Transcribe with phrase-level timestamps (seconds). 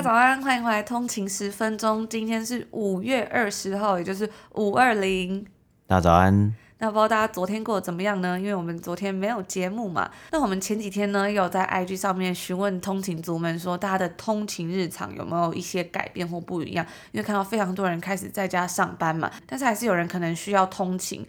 [0.00, 2.08] 家早安，欢迎回来通勤十分钟。
[2.08, 5.44] 今天是五月二十号，也就是五二零。
[5.86, 6.54] 大家早安。
[6.78, 8.40] 那不知道大家昨天过得怎么样呢？
[8.40, 10.10] 因为我们昨天没有节目嘛。
[10.30, 16.86] 那我们前几天呢，有在 IG 上面询问通勤族们说，大家的通勤日常有没有一些改变或不一样？
[17.12, 21.26] 因为看到非常多人开始在家上班嘛，但是还是有人可能需要通勤。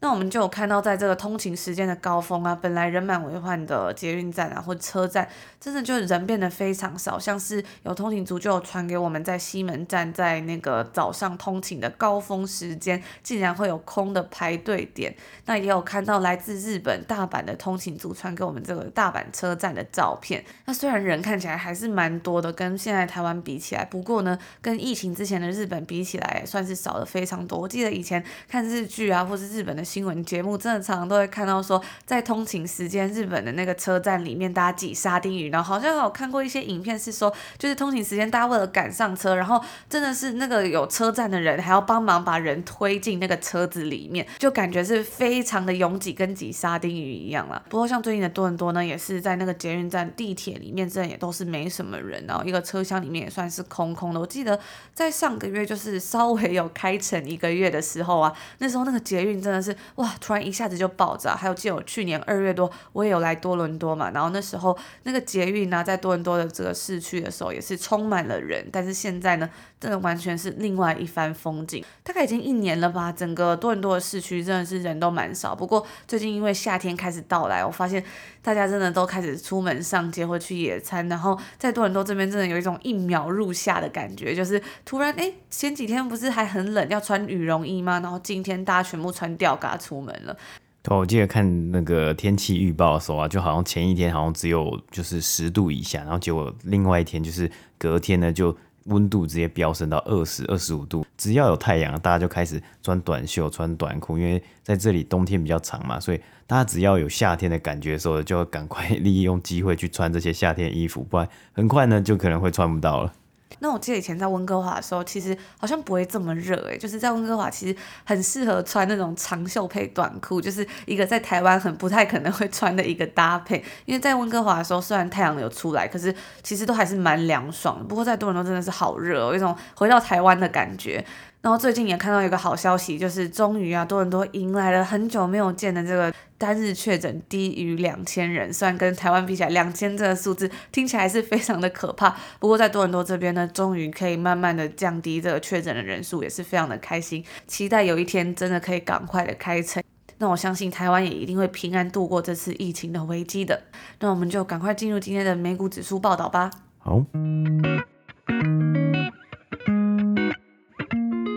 [0.00, 5.26] 那我们就有看到，在这个通勤时间的高峰啊，本来人满为患的捷运站啊或车站，
[5.58, 7.18] 真的就是人变得非常少。
[7.18, 15.14] 像是有通勤族就有传给我们在西门站，在那个早上通勤的高峰时间，竟然会有空的排队点。
[15.46, 20.44] 那也有看到来自日本大阪的通勤族传给我们这个大阪车站的照片。
[20.66, 27.58] 那虽然人看起来还是蛮多的，跟现在台湾比起来，不过呢，跟疫情之前的日本比起来，算是少了非常多。
[27.58, 29.82] 我记得以前看日剧啊，或是日本的。
[29.84, 35.50] 新闻节目真的常常都会看到说，在通勤时间，日本的那个车站里面，大家挤沙丁鱼。
[35.50, 47.62] 然后好像有看过一些影片，是说就是通勤时间，大家为了赶上车，然后真的是那个有车站的人还要帮忙把人推进那个车子里面，就感觉是非常的拥挤，跟挤沙丁鱼一样啦。
[47.68, 54.20] 不过像最近的多伦多呢，也是在那个捷运站、地铁里面，真的也都是没什么人，然后一个车厢里面也算是空空的。
[54.20, 54.58] 我记得
[54.94, 59.73] 在上个月就是稍微有开成一个月的时候啊，那时候那个捷运真的是。
[59.96, 60.14] 哇！
[60.20, 68.68] 突然一下子就爆炸，还有记得我去年二月多，我也有来多伦多嘛，然后那时候那个捷运呢、在多伦多的这个市区的时候，也是充满了人。
[68.72, 69.48] 但是现在呢，
[69.84, 71.84] 真的完全是另外一番风景。
[72.02, 75.54] 大概已经一年了吧，整个多伦多的市区真的是人都蛮少。
[75.54, 78.02] 不过最近因为夏天开始到来，我发现
[78.40, 88.00] 大家真的都开始出门上街或去野餐，然后在多伦多这边真的有一种一秒入夏的感觉，就是突然哎，前几天不是还很冷，要穿羽绒衣吗？
[88.00, 90.34] 然后今天大家全部穿吊嘎出门了。
[90.82, 101.04] 对，我记得看那个天气预报的时候啊，就好像前一天好像只有就是十度以下，然后结果另外一天就是隔天呢，就温度直接飙升到二十二十五度。
[101.16, 113.12] 只要有太阳，大家就开始穿短袖、穿短裤，因为在这里冬天比较长嘛，所以大家只要有夏天的感觉的时候，就要赶快 利用机会去穿这些夏天衣服，不然很快呢就可能会穿不到了。
[113.60, 123.64] 那我记得以前在温哥华的时候，其实好像不会这么热诶，就是在温哥华其实很适合穿那种长袖配短裤，就是一个在台湾很不太可能会穿的一个搭配。
[123.86, 127.84] 因为在温哥华的时候，虽然太阳有出来，可是其实都还是蛮凉爽的。
[127.84, 131.04] 不过在多伦多真的是好热哦，有一种回到台湾的感觉。
[131.44, 138.50] 然后最近也看到一个好消息，就是终于啊，多伦多迎来了很久没有见的这个单日确诊低于两千人。
[138.50, 142.16] 虽然跟台湾比起来，两千这个数字听起来是非常的可怕。
[142.38, 147.22] 不过在多伦多这边呢，终于可以慢慢的降低这个确诊的人数，也是非常的开心。
[147.46, 149.82] 期待有一天真的可以赶快的开城。
[150.16, 153.64] 那我相信台湾也一定会平安度过这次疫情的危机的。
[154.00, 156.50] 那我们就赶快进入今天的美股指数报道吧。
[156.78, 157.04] 好。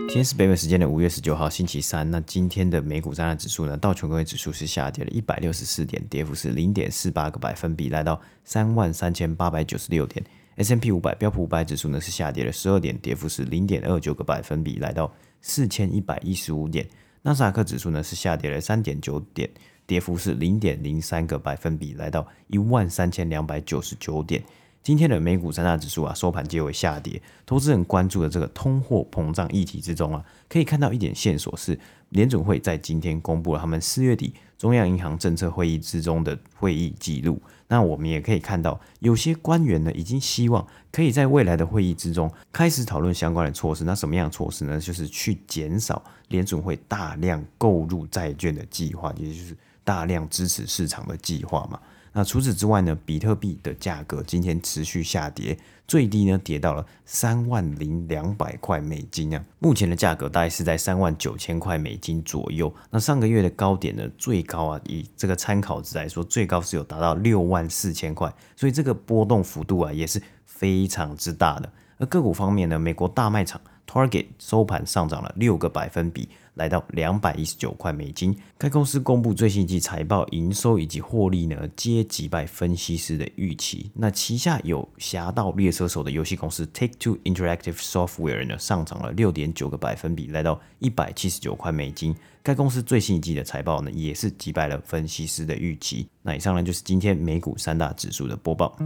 [0.07, 2.09] 今天是北美时间的五月十九号，星期三。
[2.09, 3.75] 那今天的美股三大指数呢？
[3.75, 10.25] 道琼工业指数是下跌了一百六十四点，跌幅是零点四八个百分比，来到三万三千八百九十六点。
[10.55, 16.87] S&P 五百标普五百指数呢是下跌了十二点，跌幅是零点二九个百分比，来到四千一百一十五点。
[17.21, 19.49] 纳斯达克指数呢是下跌了三点九点，
[19.85, 24.41] 跌幅是零点零三个百分比，来到一万三千两百九十九点。
[24.87, 27.21] 今天的美股三大指数啊，收盘皆为下跌。
[27.45, 31.77] 投资人关注的这个通货膨胀议题之中啊，可以看到一点线索是，
[32.11, 37.37] 联准会在今天公布了他们四月底中央银行政策会议之中的会议记录。
[37.67, 43.83] 那我们也可以看到，有些官员呢，已经希望可以在未来的会议之中开始讨论相关的措施。
[43.83, 44.79] 那什么样的措施呢？
[44.79, 49.53] 就是去减少联准会大量购入债券的计划，也就是
[49.83, 51.77] 大量支持市场的计划嘛。
[52.13, 55.57] 那除此之外呢，比特币的价格今天持续下跌，
[55.87, 59.45] 最低呢跌到了三万零两百块美金啊。
[59.59, 62.73] 目前的价格大概是在三万九千块美金左右。
[62.89, 71.71] 那上个月的高点呢，最高啊，以这个参考值来说，最高是有达到六万四千块，所以这个波动幅度啊也是非常之大的。
[71.99, 76.29] 而个股方面呢，美国大卖场 Target 收盘上涨了六个百分比。
[76.57, 78.35] 来到两百一十九块美金。
[78.57, 83.89] 该公司公布最新一季财报，营收以及获利呢，皆击败分析师的预期。
[83.93, 92.15] 那旗下有《侠盗猎车手》的游戏公司 Take Two Interactive Software 呢，上涨了六点九个百分比，来到一百七十九块美金。
[92.41, 96.07] 该公司最新一季的财报呢，也是击败了分析师的预期。
[96.21, 98.77] 那以上呢，就是今天美股三大指数的播报。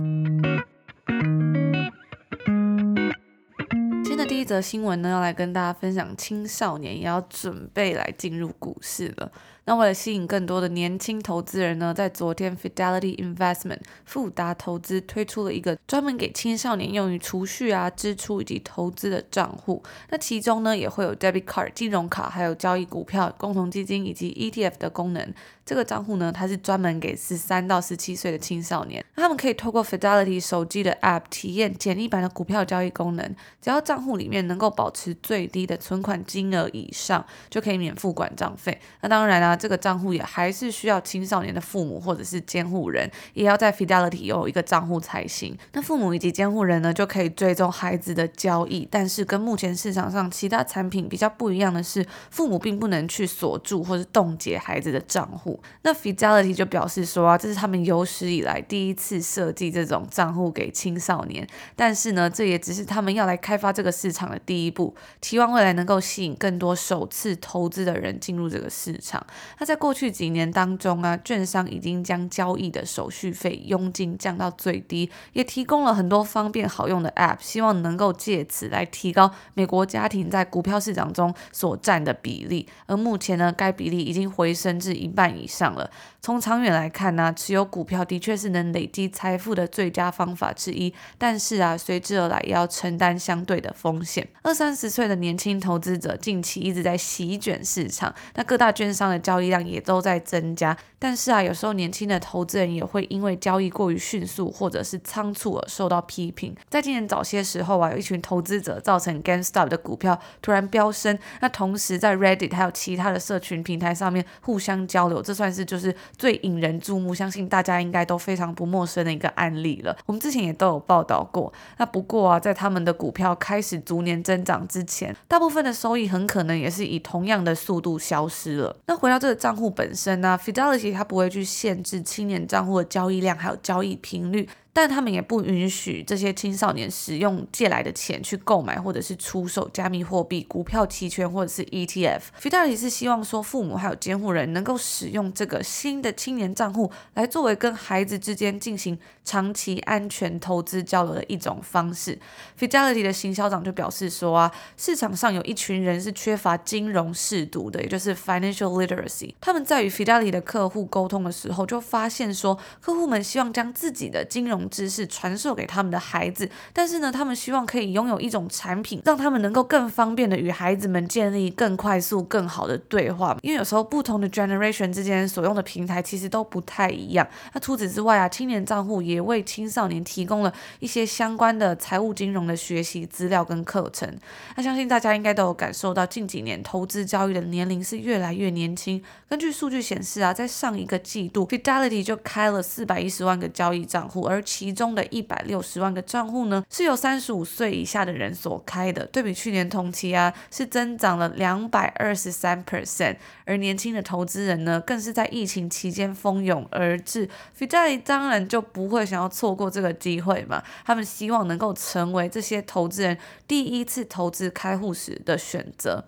[4.41, 9.31] 一则新闻呢，要来跟大家分享，青少年也要准备来进入股市了。
[9.66, 19.84] 那为了吸引更多的年轻投资人呢，在昨天，Fidelity Investment 富达投资推出了一个专门给青少年用于储蓄啊、支出以及投资的账户。
[20.10, 25.34] 那其中呢，也会有 Debit Card 金融卡，还有交易股票、共同基金以及 ETF 的功能。
[25.63, 33.36] 这个账户呢，它是专门给十三到十七岁的青少年，他们可以透过 Fidelity 手机的 App 体验简易版的股票交易功能。
[33.62, 38.78] 只要账户里面能够保持最低的存款金额以上，就可以免付管账费。
[39.02, 45.57] 那当然啦、这个账户也还是需要青少年的父母或者是监护人，也要在 Fidelity 有一个账户才行。
[45.74, 48.88] 那父母以及监护人呢，就可以追踪孩子的交易。
[48.89, 55.59] 但是跟目前市场上其他产品比较不一样的是，父母并不能去锁住或是冻结孩子的账户。
[55.83, 61.48] 那 Fidelity 就表示说啊，这是他们有史以来第一次设计这种账户给青少年。
[61.75, 69.25] 但是呢，这也只是他们要来开发这个市场的第一步，期望未来能够吸引更多首次投资的人进入这个市场。
[69.59, 82.67] 那在过去几年当中啊，券商已经将交易的手续费佣金降到最低，也提供了很多方便好用的 App，希望能够借此来提高美国家庭在股票市场中所占的比例。
[82.85, 85.89] 而目前呢，该比例已经回升至一半以上了。
[86.23, 94.27] 从长远来看呢，持有股票的确是能累积财富的最佳方法之一，但是啊，随之而来也要承担相对的风险。
[94.44, 100.77] 二三十岁的年轻投资者近期一直在席卷市场，那各大券商的交易量也都在增加。
[101.03, 106.56] 但是啊，有时候年轻的投资人也会因为交易过于迅速或者是仓促而受到批评。
[106.69, 111.18] 在今年早些时候啊，有一群投资者造成 GameStop 的股票突然飙升。
[111.39, 119.98] 那同时在 Reddit 还有其他的社群平台上面互相交流，这算是就是最引人注目，相信大家应该都非常不陌生的一个案例了。
[120.06, 121.51] 我们之前也都有报道过。
[121.77, 128.75] 那不过啊，在他们的股票开始逐年增长之前，大部分的收益很可能也是以同样的速度消失了。
[128.86, 134.47] 那回到这个账户本身呢，，Fidelity 它不会去限制青年账户的交易量，还有交易频率。
[134.73, 142.21] 但他们也不允许这些青少年使用借来的钱去购买或者是出售加密货币、股票期权或者是 ETF。
[142.41, 152.17] Fidelity 是希望说，父母还有监护人能够使用这个新的青年账户来作为跟孩子之间进行长期安全投资交流的一种方式。
[152.57, 159.33] Fidelity 的行销长就表示说啊，市场上有一群人是缺乏金融识读的，也就是 financial literacy。
[159.41, 173.38] 他们在与 Fidelity 的客户沟通的时候，就发现说，客户们希望将自己的金融知识传授给他们的孩子，但是呢，他们希望可以拥有一种产品，让他们能够更方便的与孩子们建立更快速、更好的对话。
[173.42, 177.28] 因为有时候不同的 generation 之间所用的平台其实都不太一样。
[177.54, 184.12] 那除此之外啊，青年账户也为青少年提供了一些相关的财务金融的学习资料跟课程。
[184.56, 189.02] 那相信大家应该都有感受到，近几年投资交易的年龄是越来越年轻。
[189.30, 199.06] 根据数据显示啊，在上一个季度，Fidelity 就开了四百一十万个交易账户，而其中的一百六十万个账户呢，是由三十五岁以下的人所开的。
[199.06, 203.15] 对比去年同期啊，是增长了两百二十三 percent。
[203.46, 207.29] 而年轻的投资人呢，更是在疫情期间蜂拥而至。
[207.58, 213.17] Fidelity 当然就不会想要错过这个机会嘛，他们希望能够成为这些投资人
[213.48, 216.03] 第一次投资开户时的选择。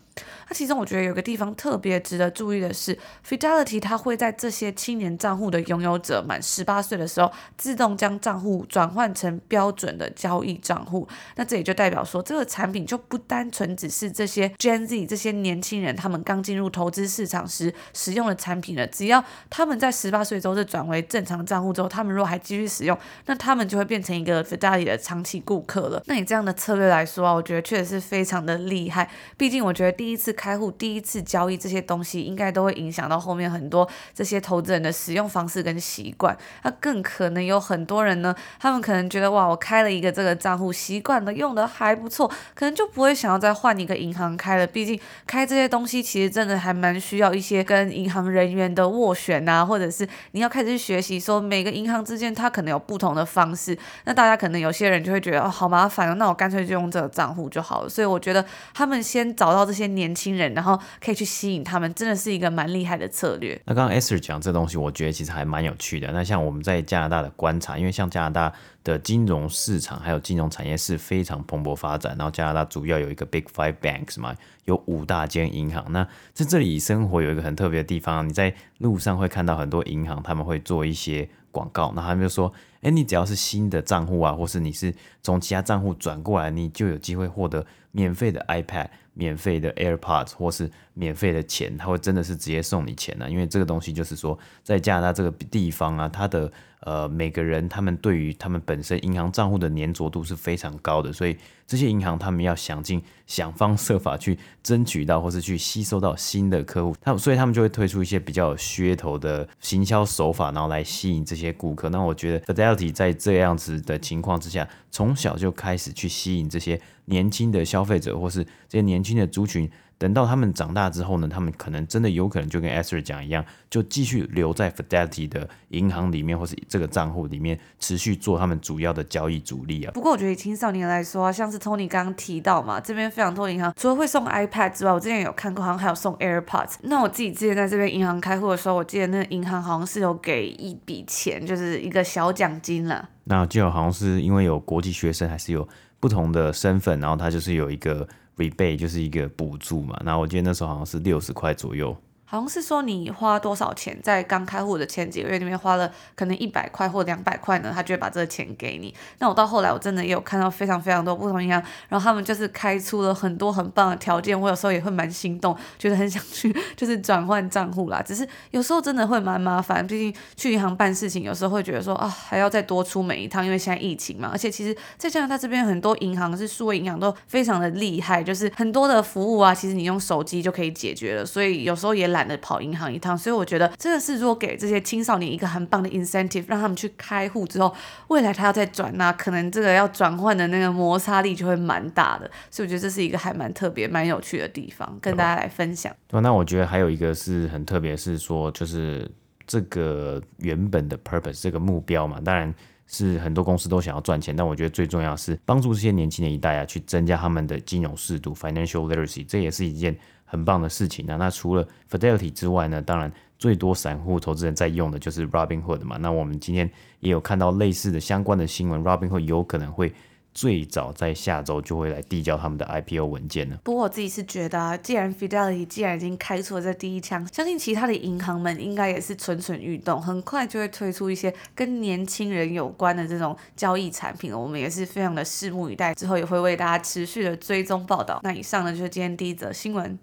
[0.48, 11.08] 那其中我觉得有个地方特别值得注意的是，Fidelity 它会在这些青年账户的拥有者满十八岁的时候，自动将账户转换成标准的交易账户。
[11.36, 18.86] 那这也就代表说，这个产品就不单纯只是这些 Gen Z 这些年轻人他们刚进入投资市场时使用的产品了。
[18.86, 26.03] 只要他们在十八岁之后是转为正常账户之后，他们如果还继续使用，那他们就会变成一个 Fidelity 的长期顾客了。
[26.05, 29.10] 那你这样的策略来说啊，我觉得确实是非常的厉害。
[29.38, 30.02] 毕竟我觉得。
[30.03, 36.38] 第一次开户、第一次交易这些东西，应该都会影响到后面很多这些投资人的使用方式跟习惯。
[36.63, 44.67] 那更可能有很多人呢，他们可能觉得哇，我开了一个这个账户，习惯了用的还不错，可能就不会想要再换一个银行开了。
[44.67, 53.77] 毕竟开这些东西其实真的还蛮需要一些跟银行人员的斡旋啊，或者是你要开始去学习说每个银行之间它可能有不同的方式。
[54.03, 57.88] 那大家可能有些人就会觉得哦，好麻烦哦，那我干脆就用这个账户就好了。
[57.88, 63.59] 所以我觉得他们先找到这些年轻人，然后可以去吸引他们，真的是一个蛮厉害的策略。
[63.65, 66.12] 那刚刚 Esther 讲这东西，我觉得其实还蛮有趣的。
[66.12, 74.35] 那像我们在加拿大的观察，因为像加拿大的金融市场还有金融产业是非常蓬勃发展，然后加拿大主要有一个 Big Five Banks 嘛，
[74.65, 75.85] 有五大间银行。
[75.91, 88.88] 那在这里生活有一个很特别的地方，你在路上会看到很多银行，他们会做一些广告，那他们就说，哎，你只要是新的账户啊，或是你是从其他账户转过来，你就有机会获得免费的 iPad。
[89.13, 93.29] 免费的 AirPods 或是免费的钱，他会真的是直接送你钱呢？
[93.29, 96.51] 因为这个东西就是说，在加拿大这个地方啊，它的
[96.85, 101.35] 呃每个人他们对于他们本身银行账户的粘着度是非常高的，所以
[101.65, 111.89] 这些银行他们要想尽想方设法去争取到或是去吸收到新的客户，他所以他们就会推出一些比较有噱头的行销手法，然后来吸引这些顾客。
[111.89, 116.79] 那我觉得 Fidelity 在这样子的情况之下，从小就开始去吸引这些。
[117.05, 119.69] 年轻的消费者，或是这些年轻的族群，
[120.03, 129.91] 等到他们长大之后呢，他们可能真的有可能就跟 Esther 讲一样，就继续留在 Fidelity 的银行里面，或是这个账户里面，持续做他们主要的交易主力啊。
[129.93, 136.79] 不过我觉得以青少年来说啊，像是 Tony 刚刚提到嘛，这边非常多银行除了会送 iPad 之外，我之前有看过，好像还有送 AirPods。
[136.81, 143.07] 那我自己之前在这边银行开户的时候，我记得那个银行好像是有给一笔钱，就是一个小奖金啦。
[143.24, 145.65] 那就好像是因为有国际学生，还是有。
[146.00, 148.05] 不同的身份，然后他就是有一个
[148.37, 149.99] rebate，就是一个补助嘛。
[150.03, 151.95] 那我记得那时候好像是六十块左右。
[152.33, 158.91] 好像是说你花多少钱，在刚开户的前几个月里面花了可能一百块或两百块呢，他就会把这个钱给你。
[159.19, 168.01] 那我到后来我真的也有看到非常非常多不同银行，然后他们就是开出了很多很棒的条件，我有时候也会蛮心动，觉得很想去就是转换账户啦。
[168.03, 174.29] 只是有时候真的会蛮麻烦，毕竟去银行办事情有时候会觉得说啊还要再多出门一趟，因为现在疫情嘛。
[174.31, 182.22] 而且其实在加拿大这边很多银行是数位银行都非常的厉害，就是很多的服务啊，其实你用手机就可以解决了，所以有时候也懒。
[182.37, 187.73] 跑银行一趟，所以我觉得真的是如果给这些青少年一个很棒的 incentive，让他们去开户之后，
[188.07, 192.29] 未来他要再转那、啊、可能这个要转换的那个摩擦力就会蛮大的。
[192.49, 195.93] 所以我觉得这是一个还蛮特别、蛮有趣的地方，跟大家来分享。
[196.07, 199.09] 对，那我觉得还有一个是很特别，是说就是
[199.45, 202.53] 这个原本的 purpose 这个目标嘛，当然
[202.87, 209.97] 是很多公司都想要赚钱，但我觉得最重要是帮助这些年轻的一代啊，去增加他们的金融适度 （financial literacy），这也是一件。
[210.33, 211.15] 很棒的事情啊！
[211.17, 215.97] 那除了 Fidelity 之外呢，当然最多散户投资人在用的就是 Robinhood 嘛。
[215.97, 216.67] 那我们今天
[217.01, 219.93] 也有看到类似的相关的新闻，Robinhood 有可能会
[220.33, 223.59] 最早在下周就会来递交他们的 IPO 文件呢。
[223.63, 234.33] 不过我自己是觉得啊，既然 Fidelity 既然已经开出了这第一枪，相信其他的银行们应该也是蠢蠢欲动，很快就会推出一些跟年轻人有关的这种交易产品。
[234.35, 238.19] 我们也是非常的拭目以待，之后也会为大家持续的追踪报道。
[238.23, 239.99] 那以上呢就是今天第一则新闻。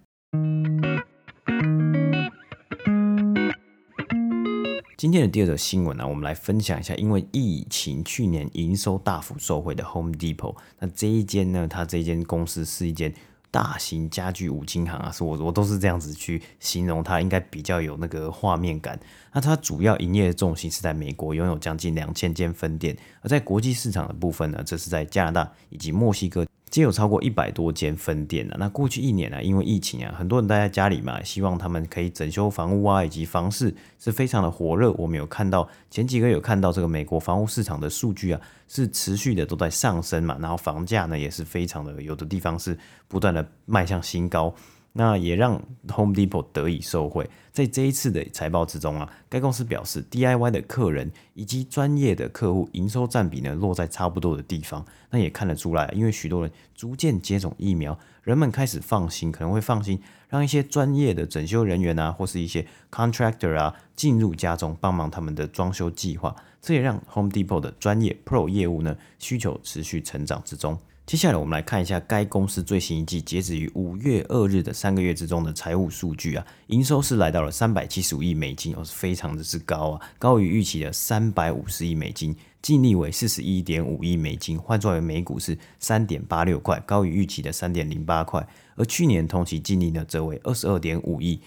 [4.97, 10.55] 今天的第二则新闻呢，我们来分享一下，因为疫情去年营收大幅受惠的 Home Depot。
[10.79, 13.13] 那这一间呢，它这间公司是一间
[13.51, 19.01] 大型家具五金行啊，是我我都是这样子去形容它，应该比较有那个画面感。
[19.33, 26.47] 那它主要营业的重心是在美国，拥有将近两千间分店；而在国际市场的部分呢，这是在加拿大以及墨西哥。
[26.71, 28.55] 皆有超过一百多间分店呢。
[28.59, 34.93] 那过去一年呢，因为疫情啊，很多人待在家里嘛，希望他们可以整修房屋啊，以及房市是非常的火热。
[34.93, 40.39] 我们有看到前几个有看到这个美国房屋市场的数据啊，是持续的都在上升嘛。
[40.41, 44.55] 然后房价呢也是非常的，有的地方是不断的迈向新高。
[44.93, 45.63] 那也让
[45.95, 47.29] Home Depot 得以受惠。
[47.53, 54.85] 在这一次的财报之中啊，该公司表示，DIY 的客人以及专业的客户营收占比呢，落在差不多的地方。
[55.11, 66.35] 那也看得出来，因为许多人逐渐接种疫苗，人们开始放心，可能会放心让一些专业的整修人员啊，或是一些 contractor 啊，进入家中帮忙他们的装修计划。
[66.63, 70.79] 这也让 Home Depot 的专业 Pro 业务呢，需求持续成长之中。
[71.11, 91.41] 接下来我们来看一下该公司最新一季截止于五月二日的三个月之中的财务数据啊，营收是来到了三百七十五亿美金，哦，是非常的之高啊，高于预期的三百五十亿美金，净利为四十一点五亿美金，换算为每股是三点八六块，高于预期的三点零八块，而去年同期净利呢则为二十二点五亿，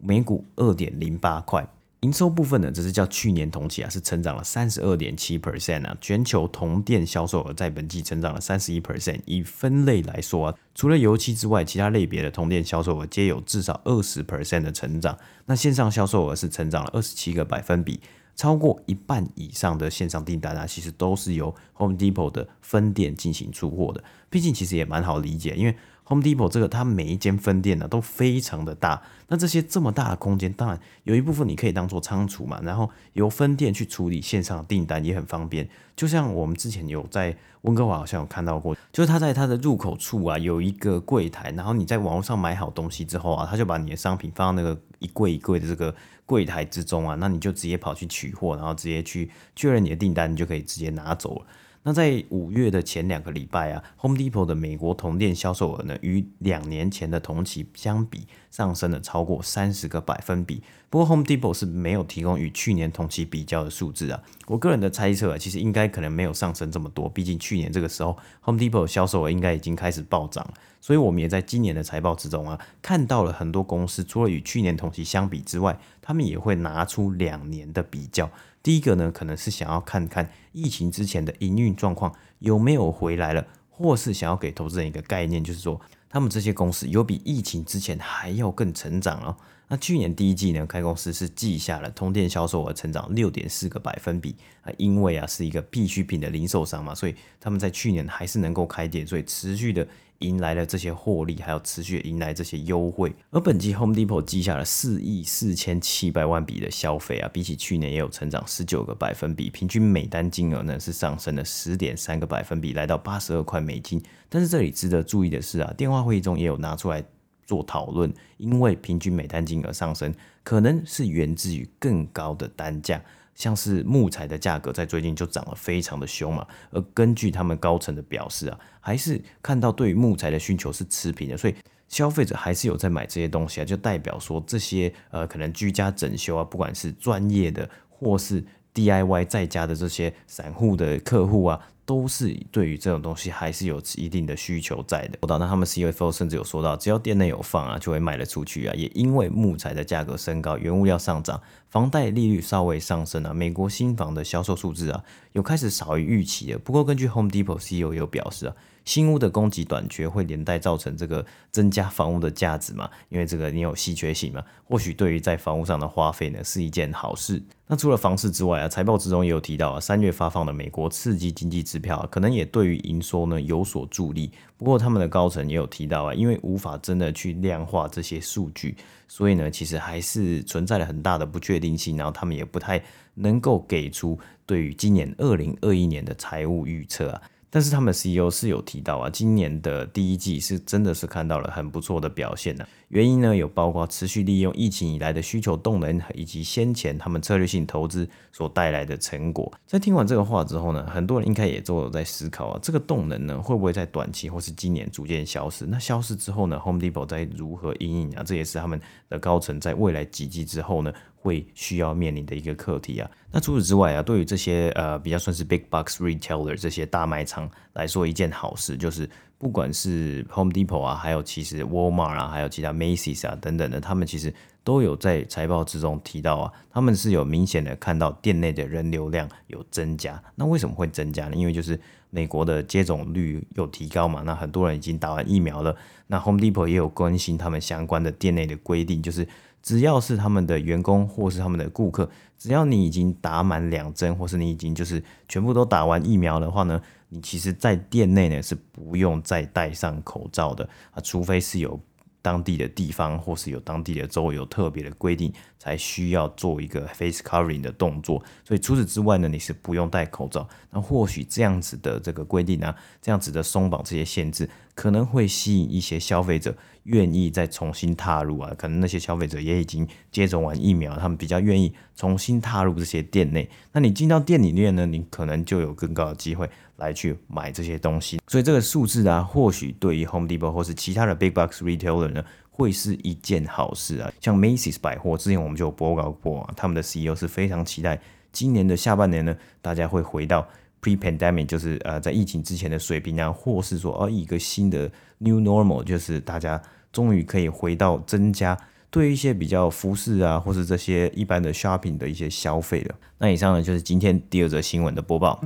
[0.00, 1.66] 每股二点零八块。
[2.02, 9.20] 营收部分呢，只是较去年同期啊是成长了三十二点七 percent 啊，全球同店销售额在本季成长了三十一 percent。
[9.24, 15.16] 以分类来说啊，除了油漆之外，其他类别的同店销售额皆有至少二十 percent 的成长。
[15.46, 18.00] 那线上销售额是成长了二十七个百分比，
[18.34, 24.02] 超过一半以上的线上订单啊，其实都是由 Home Depot 的分店进行出货的。
[24.28, 35.68] 毕竟其实也蛮好理解，因为 Home Depot 这个，它每一间分店呢都非常的大，那这些这么大的空间，当然有一部分你可以当做仓储嘛，然后由分店去处理线上的订单也很方便。
[35.94, 45.94] 就像我们之前有在温哥华好像有看到过，就是他在他的入口处啊有一个柜台，然后你在网络上买好东西之后啊，他就把你的商品放到那个一柜一柜的这个
[46.26, 51.46] 柜台之中啊，那你就直接跑去取货，然后直接去确认你的订单，你就可以直接拿走了。
[51.84, 60.62] 那在五月的前两个礼拜啊，Home Depot 的美国同店销售额呢，与两年前的同期相比，上升了超过三十个百分比。
[60.88, 64.22] 不过 Home Depot 是没有提供与去年同期比较的数字啊。
[64.46, 70.54] 我个人的猜测啊，其实应该可能没有上升这么多，毕竟去年这个时候 Home Depot 销售额应该已经开始暴涨了。
[70.80, 78.30] 所以我们也在今年的财报之中啊，看到了很多公司除了与去年同期相比之外，他们也会拿出两年的比较。
[78.62, 89.36] 第一个呢，可能是想要看看疫情之前的营运状况有没有回来了，或是想要给投资人一个概念，就是说他们这些公司有比疫情之前还要更成长哦。
[89.68, 99.86] 那去年第一季呢，开公司是记下了通电销售额成长六点四个百分比啊，因为啊是一个必需品的零售商嘛，所以他们在去年还是能够开店，所以持续的。
[100.22, 103.12] 迎来了这些获利，还有持续迎来这些优惠。
[103.30, 114.02] 而本季 Home Depot 记下了四亿四千七百万笔的消费啊，比起去年也有成长十九个百分比，平均每单金额呢是上升了十点三个百分比，来到八十二块美金。
[114.28, 117.04] 但是这里值得注意的是啊，电话会议中也有拿出来
[117.44, 123.02] 做讨论，因为平均每单金额上升，可能是源自于更高的单价。
[123.34, 131.54] 像是木材的价格在最近就涨得非常的凶嘛，而根据他们高层的表示啊，还是看到对于木材的需求是持平的，所以
[131.88, 141.60] 消费者还是有在买这些东西啊，就代表说这些呃可能居家整修啊，不管是专业的或是 DIY 在家的这些散户的客户啊。
[141.84, 145.18] 都是对于这种东西还是有一定的需求在的。
[145.22, 148.74] 那他们 CFO 甚至有说到，只要店内有放啊，就会卖得出去啊。
[148.74, 155.02] 也因为木材的价格升高，原物料上涨，房贷利率稍微上升啊，美国新房的销售数字啊，
[155.32, 156.58] 有开始少于预期的。
[156.58, 158.54] 不过根据 Home Depot CEO 有表示啊。
[158.84, 162.90] 新屋的供给短缺会连带造成这个增加房屋的价值嘛？
[163.10, 164.42] 因为这个你有稀缺性嘛？
[164.64, 167.40] 或许对于在房屋上的花费呢是一件好事。
[167.68, 174.32] 那除了房市之外啊，财报之中也有提到啊，三月发放的美国刺激经济支票啊，可能也对于营收呢有所助力。
[174.56, 178.76] 不过他们的高层也有提到啊，因为无法真的去量化这些数据，
[179.14, 181.98] 所以呢其实还是存在了很大的不确定性。
[181.98, 187.20] 然后他们也不太能够给出对于今年二零二一年的财务预测啊。
[187.54, 192.66] 但是他们 CEO 是有提到啊，今年的第一季是真的是看到了很不错的表现的。
[192.88, 199.52] 原因呢有包括持续利用疫情以来的需求动能，以及先前他们策略性投资所带来的成果。
[199.66, 205.66] 在听完这个话之后呢，很多人应该也都有在思考啊，这个动能呢会不会在短期或是今年逐渐消失？
[205.66, 208.22] 那消失之后呢，Home Depot 在如何应应啊？
[208.22, 210.90] 这也是他们的高层在未来几季之后呢，
[211.22, 213.08] 会需要面临的一个课题啊。
[213.30, 219.08] 那除此之外啊，对于这些呃比较算是 big box retailer 这些大卖场来说，一件好事就是，
[219.38, 230.20] 不管是 Home Depot 啊，还有其实 Walmart 啊，还有其他 Macy's 啊等等的，他们其实都有在财报之中提到啊，他们是有明显的看到店内的人流量有增加。
[230.34, 231.36] 那为什么会增加呢？
[231.36, 231.78] 因为就是
[232.10, 235.74] 美国的接种率有提高嘛，那很多人已经打完疫苗了。
[236.08, 239.26] 那 Home Depot 也有更新他们相关的店内的规定，就是。
[239.62, 251.78] 只要是他们的员工或是他们的顾客，只要你已经打满两针，或是你已经就是全部都打完疫苗的话呢，你其实在店内呢是不用再戴上口罩的啊，除非是有。
[252.22, 258.22] 当地的地方或是有当地的州有特别的规定，才需要做一个 face covering 的动作。
[258.44, 260.48] 所以除此之外呢，你是不用戴口罩。
[260.70, 268.54] 那或许这样子的这个规定啊，这样子的松绑这些限制，可能会吸引一些消费者愿意再重新踏入啊。
[268.56, 273.50] 可能那些消费者也已经接种完疫苗，他们比较愿意重新踏入这些店内。
[273.72, 276.48] 那你进到店里面呢，你可能就有更高的机会。
[276.82, 284.12] 来去买这些东西，所以这个数字啊，或许对于 Home Depot 或是其他的 Big Box Retailer 呢，会是一件好事啊。
[284.20, 288.00] 像 Macy's 百货，之前我们就有播报过啊，他们的 CEO 是非常期待
[288.32, 290.46] 今年的下半年呢，大家会回到
[290.82, 296.60] Pre-Pandemic，就是呃在疫情之前的水平啊，或是说哦一个新的 New Normal，就是大家
[296.92, 298.58] 终于可以回到增加
[298.90, 302.94] 对于一些比较服饰啊，或是这些一般的 shopping 的一些消费了。
[303.18, 305.40] 那以上呢，就是今天第二则新闻的播报。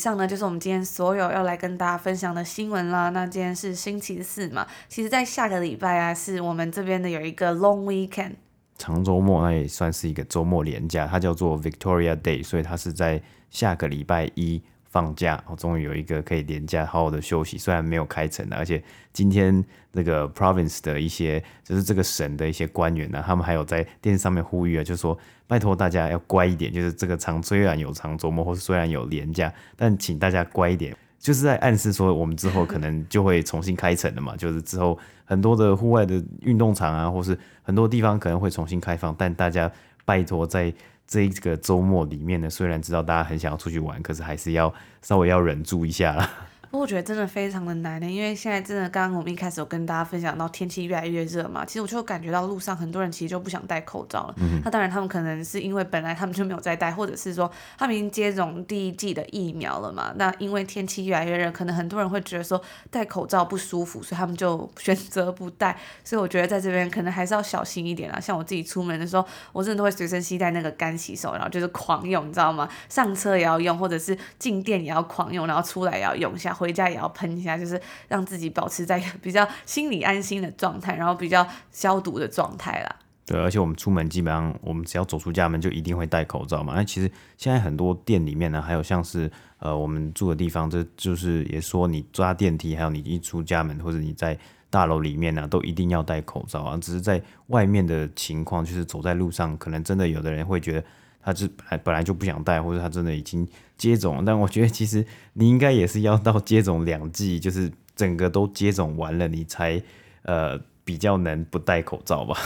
[0.00, 3.10] 上呢，就是我们今天所有要来跟大家分享的新闻啦。
[3.10, 8.32] 那今天是星期四嘛，其实，在下个礼拜啊，是我们这边的有一个 long weekend。
[8.78, 15.42] 长周末，那也算是一个周末连假，它叫做 Victoria Day，所以它是在下个礼拜一放假。
[15.48, 17.56] 我终于有一个可以连假，好好的休息。
[17.56, 30.94] 虽然没有开城，而且今天那个 province 的一些，就是这个省的一些官员呢、他们还有在电视上面呼吁啊，就说拜托大家要乖一点，就是这个长虽然有长周末，或是虽然有连假，但请大家乖一点。
[31.18, 34.34] 就是在暗示说，我们之后可能就会重新开城了嘛。
[34.36, 39.70] 就是之后很多的户外的运动场啊，或是很多地方可能会重新开放，但大家
[40.06, 40.72] 拜托在
[41.10, 46.30] 这一个周末里面呢，虽然知道大家很想要出去玩，可是还是要稍微要忍住一下啦。
[46.70, 54.34] 不过我觉得真的非常的难的，因为现在真的，刚刚我们一开始有跟大家分享到天气越来越热嘛，其实我就感觉到路上很多人其实就不想戴口罩了。
[54.36, 60.12] 那、嗯、当然他们可能是因为本来他们就没有在戴，或者是说他们已经接种第一季的疫苗了嘛。
[60.14, 65.76] 那因为天气越来越热，可能很多人会觉得说戴口罩不舒服，所以他们就选择不戴。
[66.04, 68.20] 所以我觉得在这边可能还是要小心一点啊。
[68.20, 72.68] 像我自己出门的时候，我真的都会随身携带那个干洗手，然后就是狂用，你知道吗？
[72.88, 77.30] 上车也要用，或者是进店也要狂用，然后出来也要用一下，回家也要喷。
[77.30, 82.96] 一下就是让自己保持在比较心理安心的状态，然后比较消毒的状态啦。
[83.24, 86.74] 对，而且我们出门基本上，我们只要走出家门就一定会戴口罩嘛。
[86.74, 94.36] 那其实现在很多店里面呢，还有像是呃我们住的地方，这就是也说你抓电梯，还有你一出家门或者你在
[94.68, 96.76] 大楼里面呢，都一定要戴口罩啊。
[96.76, 100.84] 只是在外面的情况，就是走在路上，可能真的有的人会觉得。
[101.22, 104.24] 他就本来本来就不想戴，或者他真的已经接种。
[104.24, 105.04] 但我觉得其实
[105.34, 109.82] 你应该也是要到接种两剂，就是整个都接种完了，你才
[110.22, 112.36] 呃比较能不戴口罩吧。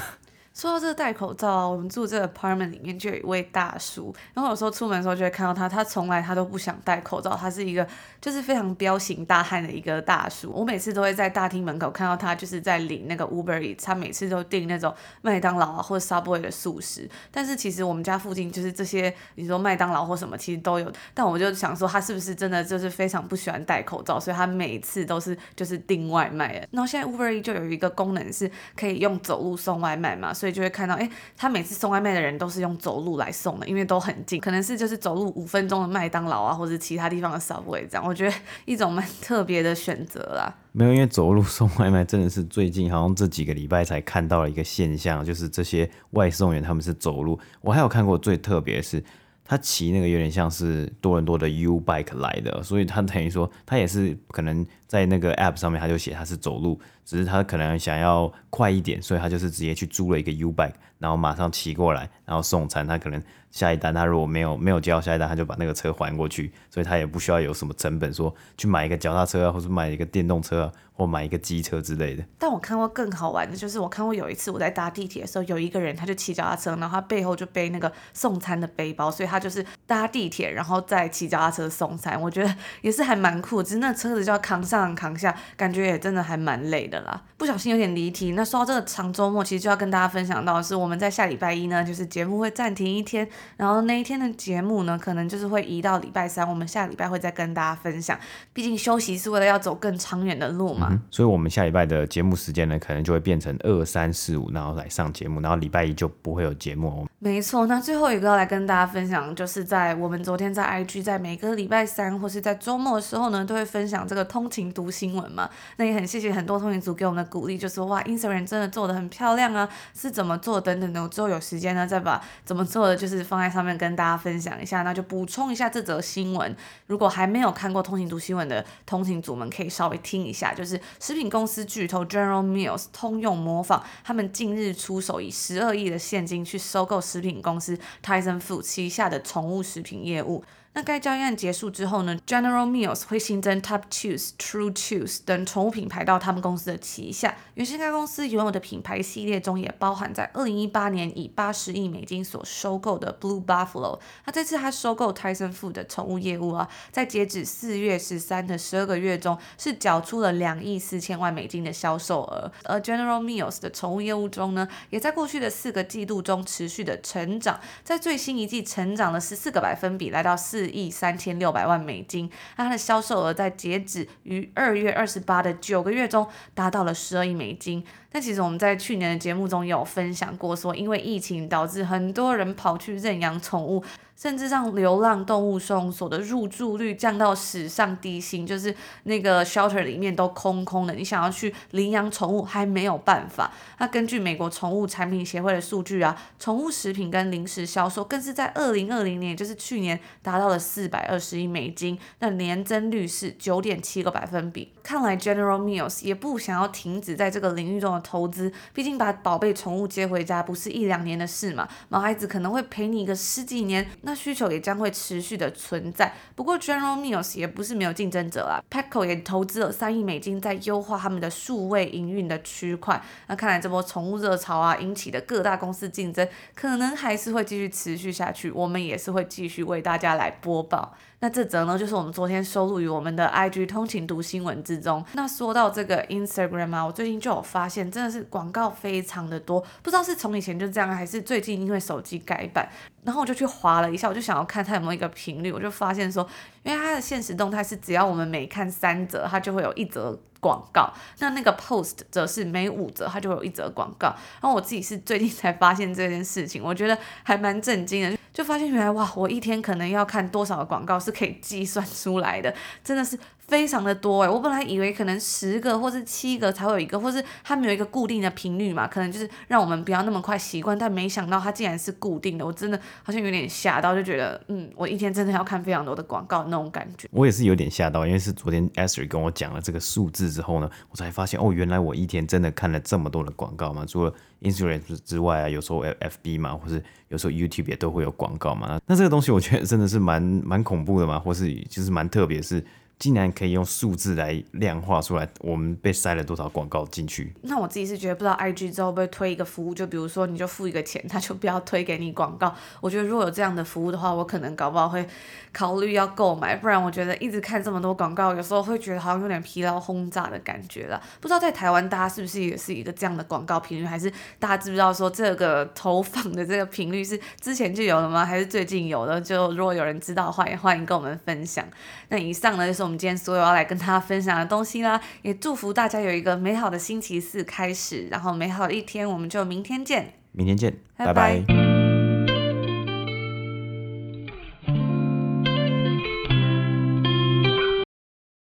[0.55, 7.85] 说到这个戴口罩啊，我们住这个 apartment 里面就有一位大叔，然后有时候出门的时候就会看到他，他从来他都不想戴口罩，他是一个
[8.21, 10.53] 就是非常彪形大汉的一个大叔。
[10.55, 17.11] 我每次都会在大厅门口看到他，就是在领那个 Uber 他每次都订那种麦当劳啊或者 Subway 的素食。
[17.33, 20.91] 但是其实我们家附近就是这些，你说麦当劳或什么其实都有。
[21.13, 26.65] 但我就想说，他是不是真的就是非常不喜欢戴口罩，所以他每次都是就是订外卖。
[26.71, 30.33] 然后现在 Uber 就有一个功能是可以用走路送外卖嘛。
[30.45, 38.07] 所以就会看到，哎，他每次送外卖的人都是用走路来送的，因为都很近，可能是就是走路五分钟的麦当劳啊，或者其他地方的 Subway 这样。
[38.07, 40.55] 我觉得一种蛮特别的选择啦。
[40.73, 47.41] 没有，因为走路送外卖真的是最近好像这几个礼拜才看到了一个现象，就是这些外送员他们是走路。
[47.63, 49.03] 我还有看过最特别的是。
[49.47, 62.87] 他骑那个有点像是多伦多的 U bike 来的，所以他等于说他也是可能在那个 app 上面他就写他是走路，只是他可能想要快一点，所以他就是直接去租了一个 U bike，然后马上骑过来，然后送餐。
[62.87, 70.73] 他可能下一单他如果没有没有交下一单，他就把那个车还过去，所以他也不需要有什么成本，说去买一个脚踏车啊，或者买一个电动车啊。
[70.97, 82.23] 或买一个机车之类的，但我看过更好玩的，就是我看过有一次我在搭地铁的时候，有一个人他就骑脚踏车，然后他背后就背那个送餐的背包，所以他就是搭地铁，然后再骑脚踏车送餐。
[82.23, 87.23] 我觉得也是还蛮酷，只是那车子就要扛上扛下，感觉也真的还蛮累的啦。
[87.37, 88.33] 不小心有点离题。
[88.33, 98.19] 那说到这个长周末，其实就要跟大家分享到的是，我们在下礼拜一呢，就是节目会暂停一天，然后那一天的节目呢，可能就是会移到礼拜三，我们下礼拜会再跟大家分享。
[98.53, 100.89] 毕竟休息是为了要走更长远的路嘛。
[100.91, 107.07] 嗯，所以，我们下礼拜的节目时间呢，可能就会变成二三四五，然后来上节目，然后礼拜一就不会有节目哦。
[107.19, 115.49] 没错，那最后一个要来跟大家分享，就是在我们昨天在 IG，在每个礼拜三或是在周末的时候呢，都会分享这个通勤读新闻嘛。
[115.77, 121.03] 那也很谢谢很多通勤族给我们的鼓励，就说哇，Instagram 真的做得很漂亮啊，是怎么做等等的。
[121.03, 124.83] 我之后有时间呢，再把怎么做的就是放在上面跟大家分享一下。
[124.83, 126.55] 那就补充一下这则新闻，
[126.89, 130.75] 如果还没有看过通勤读新闻的通勤族们，可以稍微听一下，就是。
[130.99, 140.43] 食品公司巨头 General Mills 通用模仿，他们近日出手，以十二亿的现金去收购食品公司 Tyson Food 旗下的宠物食品业务。
[140.77, 147.37] 那该交易案结束之后呢，General Mills 会新增 Top Chews、True Choose 等宠物品牌到他们公司的旗下。
[147.55, 154.01] 原先该公司拥有的品牌系列中也包含在二零一八年以八十亿美金所收购的 Blue Buffalo。
[154.25, 162.51] 那这次他收购 Tyson Food 的宠物业务啊，在截止四月十三的十二个月中，是缴出了两亿四千万美金的销售额。
[162.65, 170.64] 而 General Mills 的宠物业务中呢，也在过去的四个季度中持续的成长，在最新一季成长了十四个百分比，来到四。
[170.65, 172.31] 四亿三千六百万美金。
[172.57, 177.85] 那它的销售额在截止于二月二十八的九个月中达到了十二亿美金。
[178.13, 183.85] 那其实我们在去年的节目中有分享过，说因为疫情导致很多人跑去认养宠物。
[184.17, 188.75] 甚至让流浪动物收容所的入住率降到史上低薪，就是
[189.05, 193.53] 那个 shelter 里面都空空的，你想要去领养宠物还没有办法。
[193.79, 204.74] 那根据美国宠物产品协会的数据啊，宠物食品跟零食销售更是在二零二零年，就是去年达到了四百二十亿美金，那年增率是九点七个百分比。
[204.85, 213.89] 看来 General Mills 也不想要停止在这个领域中的投资，毕竟把宝贝宠物接回家不是一两年的事嘛，毛孩子可能会陪你一个十几年。
[214.03, 216.13] 那需求也将会持续的存在。
[216.35, 218.63] 不过，General Mills 也不是没有竞争者啦。
[218.71, 223.03] Petco 也投资了三亿美金在优化他们的数位营运的区块。
[223.29, 228.51] 那看来这波宠物热潮啊引起的各大公司竞争，可能还是会继续持续下去。
[228.51, 230.95] 我们也是会继续为大家来播报。
[231.21, 235.03] 那这则呢，就是我们昨天收录于我们的 IG 通勤读新闻之中。
[235.15, 242.69] 那说到这个 Instagram 啊，我最近就有发现，真的是广告非常的多，不知道是从以前就这样，还是最近因为手机改版。
[243.05, 246.27] 然后我就去划了一下，我就想要看它有没有一个频率，我就发现说，
[246.63, 250.93] 因为它的现实动态是只要我们每看三则，它就会有一则广告。
[251.21, 254.09] 那那个 post 则是每五折，它就会有一则广告。
[254.09, 258.19] 然后我自己是最近才发现这件事情，我觉得还蛮震惊的。
[258.35, 262.53] 就发现原来哇，我一天可能要看多少的广告是可以计算出来的，
[262.83, 277.07] 真的是非常的多诶，我本来以为可能十个或是七个才会有一个，或是它没有一个固定的频率嘛，可能就是让我们不要那么快习惯，但没想到它竟然是固定的，我真的好像有点吓到，就觉得嗯，我一天真的要看非常多的广告那种感觉。
[277.11, 288.81] 我也是有点吓到，因为是昨天 Ashley 跟我讲了这个数字之后呢，我才发现哦，原来我一天真的看了这么多的广告嘛，除了 Instagram 之外啊，有时候 FB 嘛，或是有时候 YouTube 也都会有广告嘛。
[288.87, 292.65] 那这个东西我觉得真的是蛮蛮恐怖的嘛，或是就是蛮特别，是。
[292.99, 297.35] 竟然可以用数字来量化出来，我们被塞了多少广告进去？
[297.43, 302.55] 那我自己是觉得，不知道 IG 之后会不会推一个服务，就比如说你就付一个钱，他就不要推给你广告。
[302.81, 305.07] 我觉得如果有这样的服务的话，我可能搞不好会
[305.53, 306.57] 考虑要购买。
[306.57, 311.03] 不然我觉得一直看这么多广告，有时候会觉得好像有点疲劳轰炸的感觉了。
[311.21, 318.25] 不知道在台湾大家是不是也是一个这样的广告频率，还是大家知不知道说这个投放的这个频率是之前就有了吗？
[318.25, 319.21] 还是最近有的？
[319.21, 321.65] 就如果有人知道的话，也欢迎跟我们分享。
[322.09, 331.15] 那以上呢就是我们今天所有要来跟大家分享的东西啦，也祝福大家有一个美好的星期四开始，然后美好的一天，我们就明天见，明天见，拜拜。
[331.15, 331.84] 拜拜。